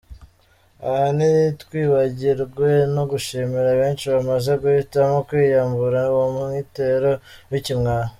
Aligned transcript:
Aha 0.87 1.07
ntitwibagirwe 1.17 2.69
no 2.95 3.03
gushimira 3.11 3.69
benshi 3.81 4.05
bamaze 4.13 4.51
guhitamo 4.61 5.17
kwiyambura 5.27 5.99
uwo 6.13 6.25
mwitero 6.35 7.11
w’Ikimwaro. 7.51 8.09